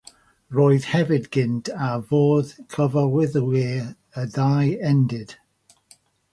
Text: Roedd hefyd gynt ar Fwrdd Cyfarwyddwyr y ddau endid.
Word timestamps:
Roedd 0.59 0.85
hefyd 0.93 1.27
gynt 1.37 1.69
ar 1.89 2.01
Fwrdd 2.07 2.55
Cyfarwyddwyr 2.77 3.87
y 4.25 4.27
ddau 4.33 4.75
endid. 4.93 5.39